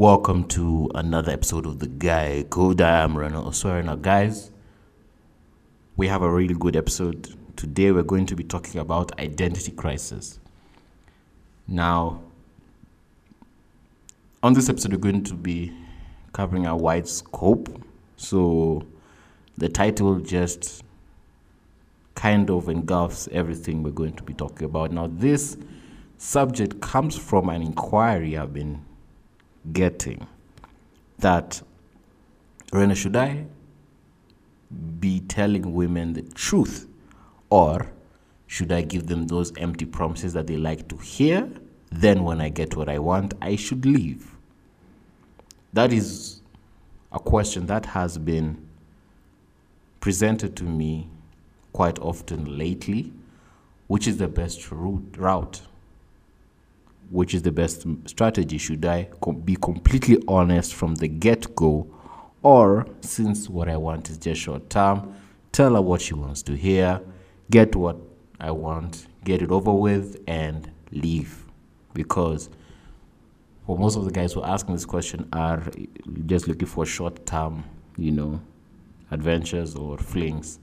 [0.00, 2.80] Welcome to another episode of The Guy Code.
[2.80, 3.84] I am Ronald Oswara.
[3.84, 4.50] Now, guys,
[5.94, 7.36] we have a really good episode.
[7.54, 10.40] Today, we're going to be talking about identity crisis.
[11.68, 12.22] Now,
[14.42, 15.70] on this episode, we're going to be
[16.32, 17.68] covering a wide scope.
[18.16, 18.86] So,
[19.58, 20.82] the title just
[22.14, 24.92] kind of engulfs everything we're going to be talking about.
[24.92, 25.58] Now, this
[26.16, 28.86] subject comes from an inquiry I've been
[29.72, 30.26] getting
[31.18, 31.62] that
[32.72, 33.46] Rena, should I
[35.00, 36.86] be telling women the truth
[37.50, 37.90] or
[38.46, 41.50] should I give them those empty promises that they like to hear?
[41.90, 44.36] Then, when I get what I want, I should leave.
[45.72, 46.40] That is
[47.12, 48.68] a question that has been
[49.98, 51.08] presented to me
[51.72, 53.12] quite often lately.
[53.88, 55.16] Which is the best route?
[55.16, 55.62] route?
[57.10, 58.58] Which is the best strategy?
[58.58, 59.08] Should I
[59.44, 61.86] be completely honest from the get go?
[62.42, 65.14] Or, since what I want is just short term,
[65.52, 67.00] tell her what she wants to hear,
[67.50, 67.98] get what
[68.40, 71.44] I want, get it over with, and leave.
[71.92, 72.48] Because
[73.66, 75.62] for most of the guys who are asking this question are
[76.26, 77.64] just looking for short term,
[77.98, 78.40] you know,
[79.10, 80.60] adventures or flings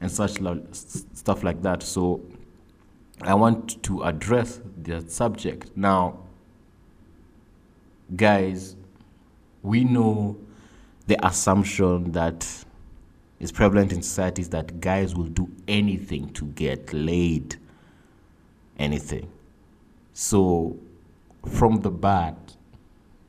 [0.00, 1.82] and such lo- stuff like that.
[1.82, 2.22] So,
[3.22, 5.76] I want to address the subject.
[5.76, 6.18] Now,
[8.16, 8.76] guys,
[9.62, 10.36] we know
[11.06, 12.46] the assumption that
[13.38, 17.56] is prevalent in society is that guys will do anything to get laid.
[18.78, 19.30] Anything.
[20.12, 20.76] So,
[21.48, 22.56] from the bat,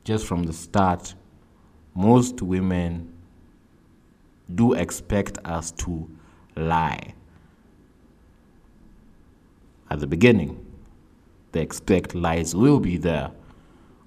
[0.04, 1.14] just from the start,
[1.94, 3.12] most women
[4.52, 6.08] do expect us to
[6.56, 7.14] lie
[9.90, 10.64] at the beginning.
[11.52, 13.30] They expect lies will be there.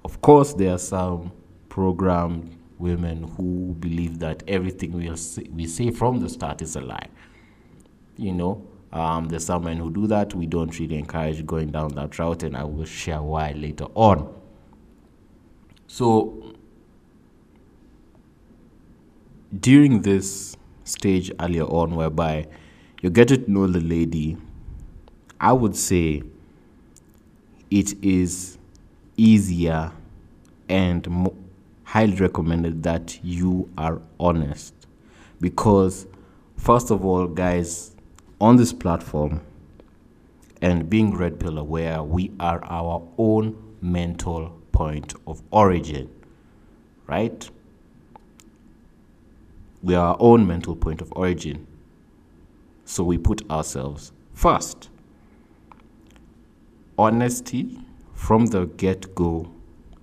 [0.05, 1.31] Of course, there are some
[1.69, 6.81] programmed women who believe that everything we say, we say from the start is a
[6.81, 7.07] lie.
[8.17, 10.33] You know, um, there's some men who do that.
[10.33, 14.33] We don't really encourage going down that route, and I will share why later on.
[15.87, 16.53] So,
[19.59, 22.47] during this stage earlier on, whereby
[23.01, 24.37] you get to know the lady
[25.39, 26.23] I would say
[27.71, 28.57] it is
[29.17, 29.91] easier
[30.67, 31.35] and mo-
[31.83, 34.73] highly recommended that you are honest.
[35.39, 36.07] Because
[36.57, 37.95] first of all guys
[38.41, 39.41] on this platform
[40.61, 46.09] and being red pill aware we are our own mental point of origin
[47.09, 47.49] right?
[49.81, 51.65] We are our own mental point of origin.
[52.85, 54.88] So we put ourselves first
[56.99, 57.79] honesty
[58.13, 59.49] from the get go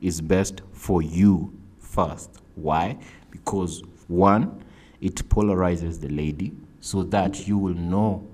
[0.00, 2.40] is best for you first.
[2.54, 2.96] Why?
[3.30, 4.64] Because one,
[5.02, 8.26] it polarizes the lady so that you will know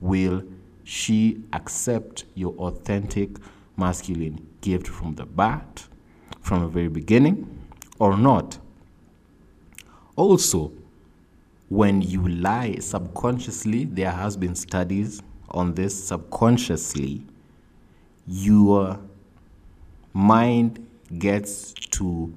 [0.00, 0.44] will
[0.84, 3.30] she accept your authentic
[3.78, 5.86] masculine gift from the bat,
[6.42, 7.66] from the very beginning,
[7.98, 8.58] or not.
[10.16, 10.70] Also,
[11.70, 17.24] when you lie subconsciously, there has been studies on this subconsciously
[18.26, 18.98] your
[20.12, 20.86] mind
[21.18, 22.32] gets to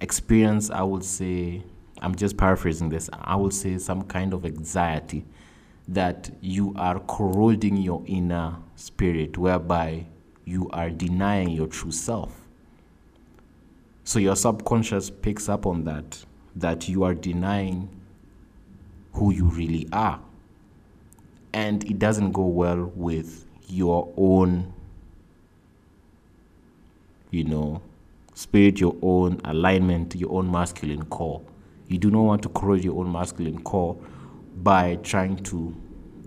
[0.00, 1.62] experience, I would say,
[2.00, 5.24] I'm just paraphrasing this, I would say some kind of anxiety
[5.88, 10.06] that you are corroding your inner spirit, whereby
[10.44, 12.40] you are denying your true self.
[14.04, 16.24] So your subconscious picks up on that,
[16.54, 17.88] that you are denying
[19.14, 20.20] who you really are.
[21.52, 24.72] And it doesn't go well with your own,
[27.30, 27.82] you know,
[28.34, 31.42] spirit, your own alignment, your own masculine core.
[31.88, 33.96] You do not want to corrode your own masculine core
[34.56, 35.74] by trying to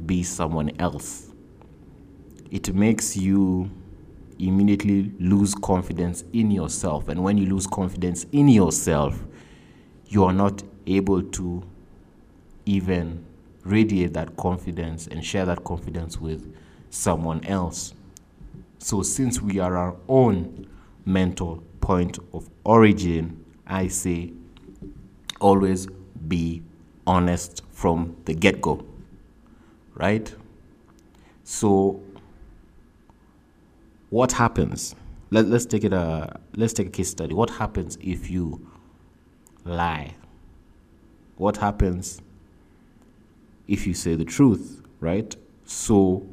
[0.06, 1.30] be someone else.
[2.52, 3.70] It makes you
[4.40, 7.10] immediately lose confidence in yourself.
[7.10, 9.20] And when you lose confidence in yourself,
[10.08, 11.64] you are not able to
[12.66, 13.26] even
[13.64, 16.56] radiate that confidence and share that confidence with
[16.90, 17.94] someone else.
[18.80, 20.68] So, since we are our own
[21.06, 24.34] mental point of origin, I say
[25.40, 25.88] always
[26.28, 26.64] be
[27.06, 28.86] honest from the get go.
[29.96, 30.34] Right?
[31.44, 32.02] So,
[34.10, 34.96] what happens?
[35.32, 37.34] Let, let's take it a let's take a case study.
[37.34, 38.68] What happens if you
[39.66, 40.16] lie?
[41.38, 42.22] What happens
[43.68, 45.36] if you say the truth, right?
[45.64, 46.26] So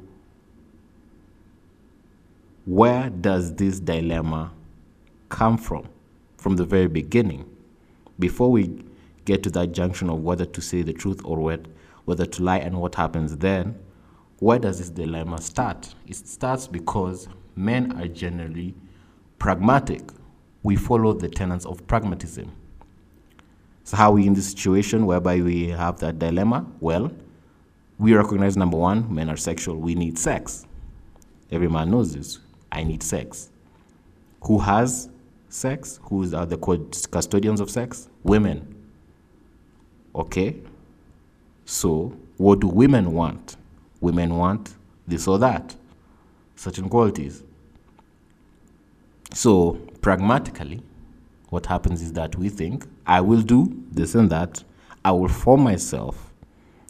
[2.66, 4.52] where does this dilemma
[5.30, 5.88] come from?
[6.46, 7.44] from the very beginning.
[8.20, 8.84] Before we
[9.24, 11.58] get to that junction of whether to say the truth or
[12.04, 13.76] whether to lie and what happens then,
[14.38, 15.92] where does this dilemma start?
[16.06, 17.26] It starts because
[17.56, 18.76] men are generally
[19.40, 20.02] pragmatic.
[20.62, 22.52] We follow the tenets of pragmatism.
[23.82, 26.64] So, how are we in this situation whereby we have that dilemma?
[26.78, 27.10] Well,
[27.98, 29.78] we recognize number one, men are sexual.
[29.78, 30.64] We need sex.
[31.50, 32.38] Every man knows this.
[32.70, 33.50] I need sex.
[34.42, 35.08] Who has
[35.48, 35.98] sex?
[36.04, 36.58] Who are the
[37.10, 38.08] custodians of sex?
[38.22, 38.74] Women.
[40.14, 40.56] Okay?
[41.64, 43.56] So, what do women want?
[44.00, 44.74] Women want
[45.06, 45.74] this or that,
[46.54, 47.42] certain qualities.
[49.32, 50.82] So, pragmatically,
[51.50, 54.62] what happens is that we think, I will do this and that,
[55.04, 56.32] I will form myself.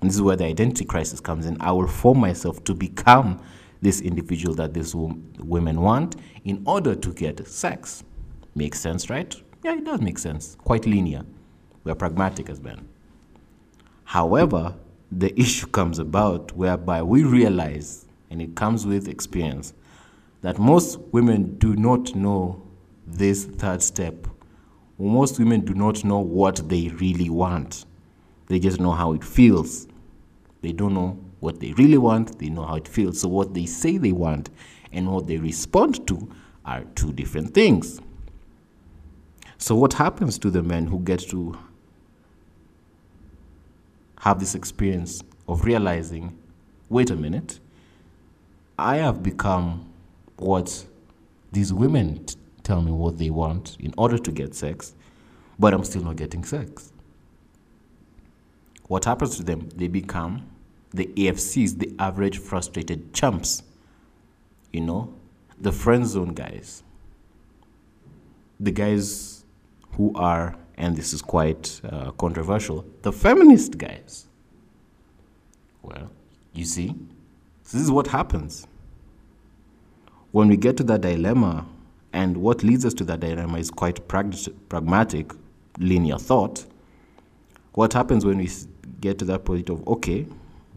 [0.00, 1.56] And this is where the identity crisis comes in.
[1.60, 3.40] I will form myself to become
[3.82, 8.04] this individual that these women want in order to get sex.
[8.54, 9.34] Makes sense, right?
[9.62, 10.56] Yeah, it does make sense.
[10.64, 11.22] Quite linear.
[11.84, 12.88] We're pragmatic as men.
[14.04, 14.74] However,
[15.12, 19.72] the issue comes about whereby we realize, and it comes with experience,
[20.42, 22.62] that most women do not know
[23.06, 24.26] this third step.
[24.98, 27.84] Most women do not know what they really want.
[28.48, 29.86] They just know how it feels.
[30.62, 33.20] They don't know what they really want, they know how it feels.
[33.20, 34.50] So, what they say they want
[34.90, 36.28] and what they respond to
[36.64, 38.00] are two different things.
[39.56, 41.56] So, what happens to the men who get to
[44.18, 46.36] have this experience of realizing
[46.88, 47.60] wait a minute,
[48.76, 49.88] I have become
[50.38, 50.84] what
[51.52, 52.34] these women t-
[52.64, 54.96] tell me what they want in order to get sex,
[55.60, 56.92] but I'm still not getting sex.
[58.88, 59.68] What happens to them?
[59.76, 60.48] They become
[60.96, 63.62] the AFCs, the average frustrated chumps.
[64.72, 65.14] You know,
[65.58, 66.82] the friend zone guys.
[68.58, 69.44] The guys
[69.92, 74.26] who are, and this is quite uh, controversial, the feminist guys.
[75.82, 76.10] Well,
[76.52, 76.94] you see,
[77.64, 78.66] this is what happens.
[80.32, 81.66] When we get to that dilemma,
[82.12, 85.32] and what leads us to that dilemma is quite pragmatic,
[85.78, 86.64] linear thought.
[87.72, 88.48] What happens when we
[89.00, 90.26] get to that point of, okay,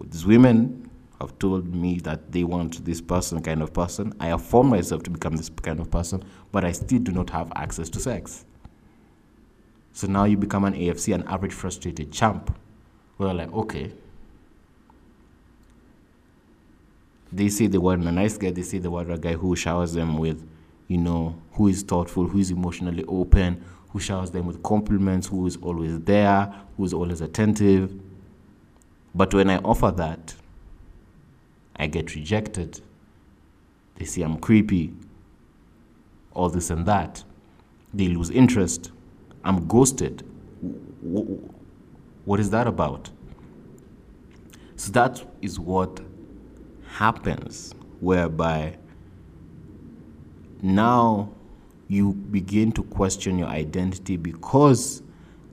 [0.05, 4.13] these women have told me that they want this person kind of person.
[4.19, 7.29] I have formed myself to become this kind of person, but I still do not
[7.31, 8.45] have access to sex.
[9.91, 12.55] So now you become an AFC, an average frustrated champ.
[13.17, 13.91] We're like, okay.
[17.31, 19.93] They say they want a nice guy, they say they want a guy who showers
[19.93, 20.47] them with,
[20.87, 25.45] you know, who is thoughtful, who is emotionally open, who showers them with compliments, who
[25.45, 27.93] is always there, who is always attentive
[29.13, 30.35] but when I offer that,
[31.75, 32.81] I get rejected.
[33.95, 34.93] They say I'm creepy,
[36.33, 37.23] all this and that.
[37.93, 38.91] They lose interest.
[39.43, 40.23] I'm ghosted.
[42.25, 43.09] What is that about?
[44.75, 45.99] So that is what
[46.87, 48.77] happens, whereby
[50.61, 51.29] now
[51.87, 55.01] you begin to question your identity because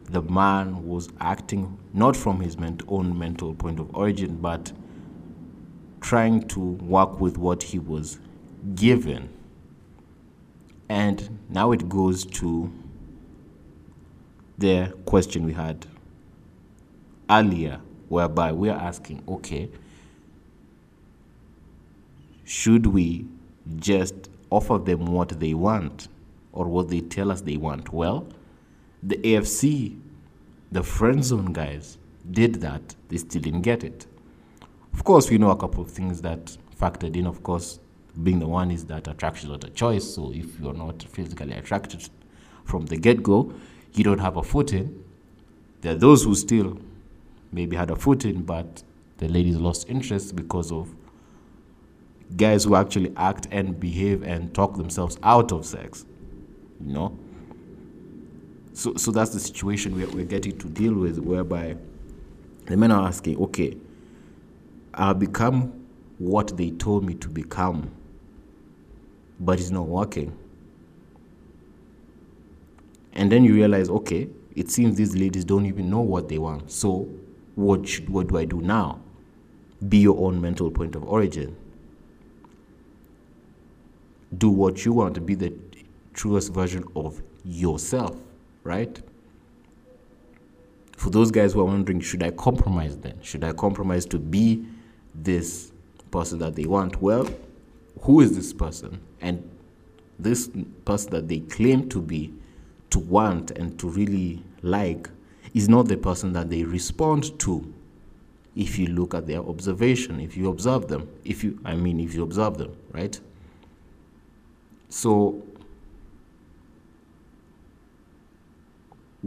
[0.06, 2.56] the man was acting not from his
[2.88, 4.72] own mental point of origin, but
[6.00, 8.18] trying to work with what he was
[8.74, 9.28] given.
[10.88, 12.72] And now it goes to
[14.58, 15.86] the question we had
[17.28, 19.68] earlier, whereby we're asking, okay,
[22.44, 23.26] should we
[23.76, 24.14] just
[24.50, 26.06] offer them what they want
[26.52, 27.92] or what they tell us they want?
[27.92, 28.28] Well,
[29.06, 29.98] the AFC,
[30.72, 31.96] the friend zone guys,
[32.28, 34.06] did that, they still didn't get it.
[34.92, 37.26] Of course, we know a couple of things that factored in.
[37.26, 37.78] Of course,
[38.20, 40.14] being the one is that attraction is not a choice.
[40.14, 42.08] So if you're not physically attracted
[42.64, 43.52] from the get go,
[43.92, 45.04] you don't have a foot in.
[45.82, 46.80] There are those who still
[47.52, 48.82] maybe had a foot in, but
[49.18, 50.92] the ladies lost interest because of
[52.36, 56.04] guys who actually act and behave and talk themselves out of sex.
[56.84, 57.18] You know?
[58.76, 61.78] So, so that's the situation we're, we're getting to deal with, whereby
[62.66, 63.74] the men are asking, okay,
[64.92, 65.72] I'll become
[66.18, 67.90] what they told me to become,
[69.40, 70.36] but it's not working.
[73.14, 76.70] And then you realize, okay, it seems these ladies don't even know what they want.
[76.70, 77.08] So,
[77.54, 79.00] what should, what do I do now?
[79.88, 81.56] Be your own mental point of origin.
[84.36, 85.54] Do what you want to be the
[86.12, 88.18] truest version of yourself
[88.66, 89.00] right?
[90.96, 93.18] For those guys who are wondering, should I compromise then?
[93.22, 94.66] Should I compromise to be
[95.14, 95.72] this
[96.10, 97.00] person that they want?
[97.00, 97.28] Well,
[98.00, 99.00] who is this person?
[99.20, 99.48] And
[100.18, 100.50] this
[100.84, 102.32] person that they claim to be,
[102.90, 105.08] to want and to really like
[105.54, 107.72] is not the person that they respond to
[108.54, 112.14] if you look at their observation if you observe them if you i mean if
[112.14, 113.20] you observe them right
[114.88, 115.42] so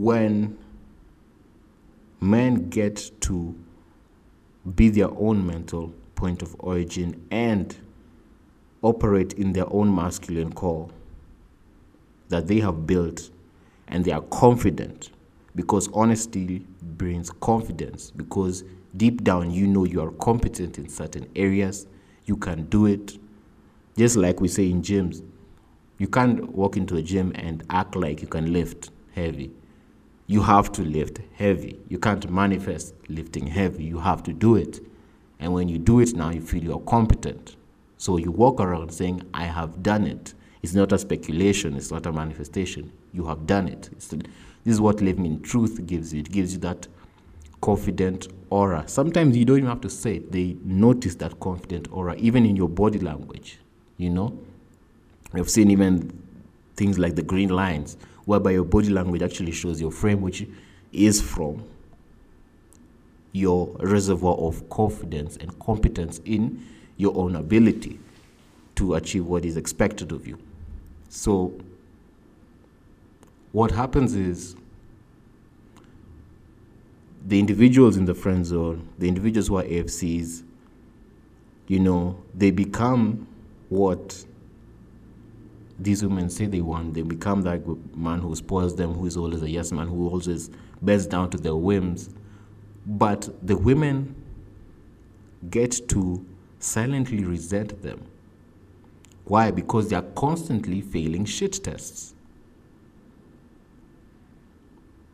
[0.00, 0.56] when
[2.22, 3.54] men get to
[4.74, 7.76] be their own mental point of origin and
[8.80, 10.88] operate in their own masculine core
[12.30, 13.30] that they have built
[13.88, 15.10] and they are confident
[15.54, 18.64] because honesty brings confidence because
[18.96, 21.86] deep down you know you are competent in certain areas
[22.24, 23.18] you can do it.
[23.98, 25.22] Just like we say in gyms
[25.98, 29.50] you can't walk into a gym and act like you can lift heavy
[30.30, 34.80] you have to lift heavy you can't manifest lifting heavy you have to do it
[35.40, 37.56] and when you do it now you feel you're competent
[37.98, 42.06] so you walk around saying i have done it it's not a speculation, it's not
[42.06, 42.92] a manifestation.
[43.12, 43.88] You have done it.
[43.98, 46.20] this is what living in truth gives you.
[46.20, 46.86] It gives you that
[47.62, 48.86] confident aura.
[48.86, 52.56] Sometimes you don't even have to say it, they notice that confident aura, even in
[52.56, 53.58] your body language.
[53.96, 54.38] You know?
[55.32, 56.12] I've seen even
[56.76, 60.46] things like the green lines, whereby your body language actually shows your frame, which
[60.92, 61.64] is from
[63.32, 66.64] your reservoir of confidence and competence in
[66.96, 67.98] your own ability
[68.74, 70.38] to achieve what is expected of you.
[71.08, 71.54] So,
[73.52, 74.56] what happens is
[77.26, 80.42] the individuals in the friend zone, the individuals who are AFCs,
[81.66, 83.26] you know, they become
[83.68, 84.24] what
[85.80, 86.94] these women say they want.
[86.94, 87.62] They become that
[87.96, 90.50] man who spoils them, who is always a yes man, who always
[90.82, 92.10] bends down to their whims.
[92.86, 94.14] But the women
[95.50, 96.24] get to
[96.58, 98.06] silently resent them
[99.30, 99.52] why?
[99.52, 102.14] Because they are constantly failing shit tests.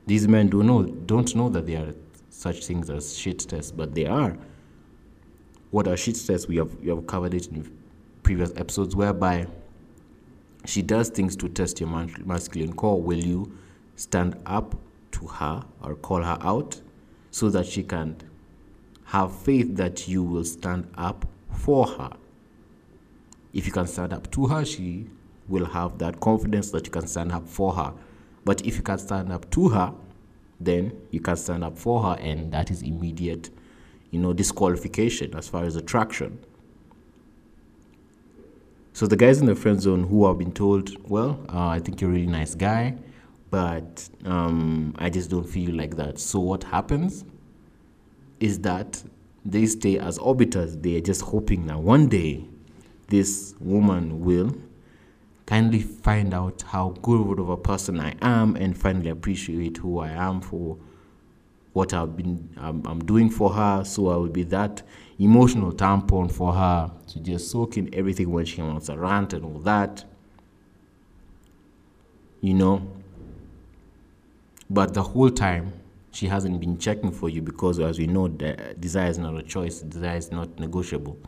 [0.06, 1.94] These men do know, don't know that there are
[2.30, 4.38] such things as shit tests, but they are.
[5.70, 6.48] What are shit tests?
[6.48, 7.70] We have, we have covered it in
[8.22, 9.48] previous episodes, whereby
[10.66, 11.88] she does things to test your
[12.24, 13.00] masculine core.
[13.00, 13.56] Will you
[13.96, 14.74] stand up
[15.12, 16.80] to her or call her out
[17.30, 18.16] so that she can
[19.04, 22.10] have faith that you will stand up for her?
[23.56, 25.06] if you can stand up to her, she
[25.48, 27.94] will have that confidence that you can stand up for her.
[28.44, 29.94] But if you can stand up to her,
[30.60, 33.48] then you can stand up for her, and that is immediate,
[34.10, 36.38] you know, disqualification as far as attraction.
[38.96, 42.00] So the guys in the friend zone who have been told, well, uh, I think
[42.00, 42.96] you're a really nice guy,
[43.50, 46.18] but um, I just don't feel like that.
[46.18, 47.26] So what happens
[48.40, 49.02] is that
[49.44, 50.80] they stay as orbiters.
[50.80, 52.46] They are just hoping that one day
[53.08, 54.56] this woman will
[55.44, 60.08] kindly find out how good of a person I am and finally appreciate who I
[60.08, 60.78] am for
[61.74, 63.84] what I've been I'm doing for her.
[63.84, 64.82] So I will be that
[65.18, 69.44] emotional tampon for her to just soak in everything when she wants to rant and
[69.44, 70.04] all that.
[72.40, 72.86] You know.
[74.68, 75.72] But the whole time
[76.10, 79.80] she hasn't been checking for you because as we know desire is not a choice,
[79.80, 81.18] desire is not negotiable.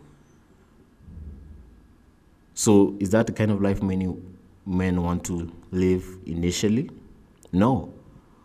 [2.55, 4.17] So is that the kind of life many
[4.67, 6.91] men want to live initially?
[7.53, 7.93] No.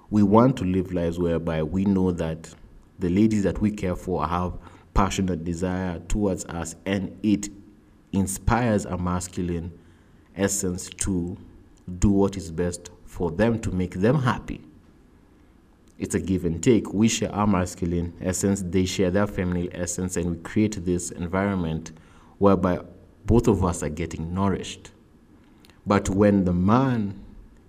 [0.09, 2.53] We want to live lives whereby we know that
[2.99, 4.53] the ladies that we care for have
[4.93, 7.49] passionate desire towards us and it
[8.11, 9.71] inspires a masculine
[10.35, 11.37] essence to
[11.99, 14.61] do what is best for them to make them happy.
[15.99, 16.93] It's a give and take.
[16.93, 21.91] We share our masculine essence, they share their feminine essence, and we create this environment
[22.39, 22.79] whereby
[23.25, 24.91] both of us are getting nourished.
[25.85, 27.23] But when the man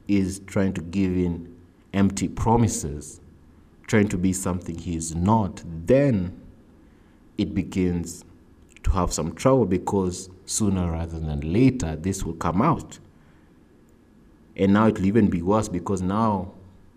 [0.09, 1.55] is trying to give in
[1.93, 3.21] empty promises,
[3.87, 6.41] trying to be something he is not, then
[7.39, 8.25] it begins
[8.83, 12.99] to have some trouble because sooner rather than later this will come out.
[14.57, 16.53] And now it will even be worse because now,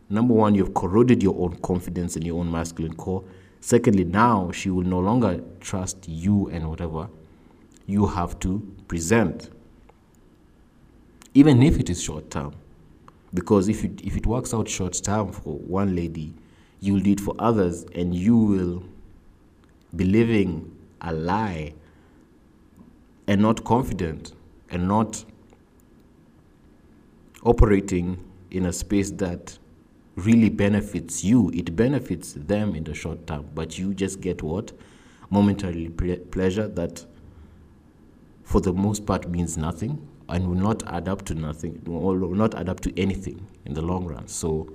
[0.10, 3.24] number one, you've corroded your own confidence in your own masculine core.
[3.62, 7.10] Secondly, now she will no longer trust you and whatever
[7.88, 9.50] you have to present,
[11.34, 12.53] even if it is short term.
[13.34, 16.34] Because if it, if it works out short term for one lady,
[16.79, 18.84] you will do it for others, and you will
[19.98, 21.74] be living a lie
[23.27, 24.34] and not confident
[24.70, 25.25] and not
[27.44, 29.58] operating in a space that
[30.16, 31.51] really benefits you.
[31.54, 34.72] It benefits them in the short term, but you just get what?
[35.30, 37.06] Momentary pleasure that
[38.44, 42.56] for the most part means nothing and will not add up to nothing, will not
[42.56, 44.27] add up to anything in the long run.
[44.27, 44.72] So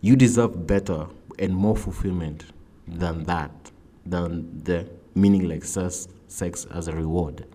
[0.00, 1.06] you deserve better
[1.38, 2.44] and more fulfillment
[2.86, 3.71] than that,
[4.04, 7.46] than the meaningless sex, sex as a reward.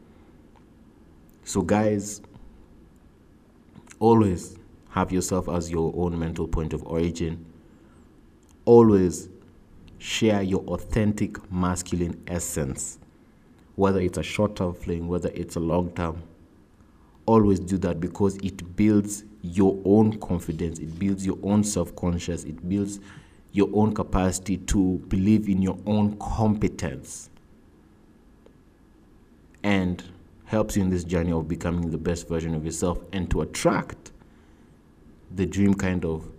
[1.43, 2.21] So, guys,
[3.99, 4.57] always
[4.89, 7.45] have yourself as your own mental point of origin.
[8.65, 9.29] Always
[9.97, 12.99] share your authentic masculine essence,
[13.75, 16.21] whether it's a short term fling, whether it's a long term.
[17.25, 22.43] Always do that because it builds your own confidence, it builds your own self conscious,
[22.43, 22.99] it builds
[23.51, 27.29] your own capacity to believe in your own competence
[29.63, 30.03] and
[30.45, 34.11] helps you in this journey of becoming the best version of yourself and to attract
[35.35, 36.29] the dream kind of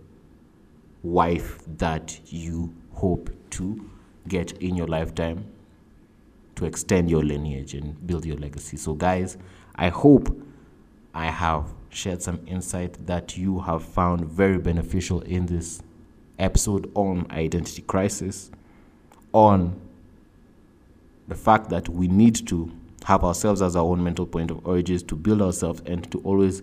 [1.03, 3.89] wife that you hope to
[4.27, 5.45] get in your lifetime
[6.55, 8.75] to extend your lineage and build your legacy.
[8.77, 9.37] So, guys,
[9.75, 10.35] I hope
[11.13, 15.81] I have shared some insight that you have found very beneficial in this
[16.39, 18.49] episode on identity crisis,
[19.33, 19.79] on
[21.27, 22.71] the fact that we need to
[23.05, 26.61] have ourselves as our own mental point of origin to build ourselves and to always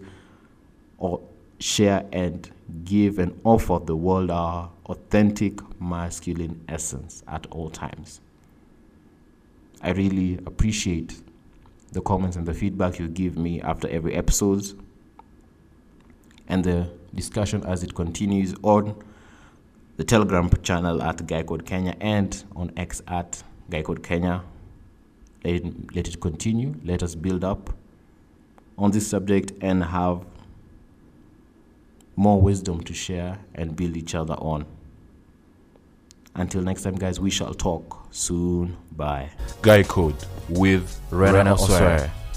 [0.98, 1.20] or
[1.58, 2.50] share and
[2.84, 8.20] give and offer the world our authentic masculine essence at all times.
[9.82, 11.20] I really appreciate
[11.92, 14.64] the comments and the feedback you give me after every episode
[16.48, 18.94] and the discussion as it continues on
[19.96, 24.42] the Telegram channel at Guy Code Kenya and on X at Guy Code Kenya.
[25.44, 26.74] Let it, let it continue.
[26.84, 27.70] Let us build up
[28.76, 30.24] on this subject and have
[32.14, 34.66] more wisdom to share and build each other on.
[36.34, 38.76] Until next time, guys, we shall talk soon.
[38.92, 39.30] Bye.
[39.62, 40.16] Guy Code
[40.50, 42.10] with Rena, Rena Osware.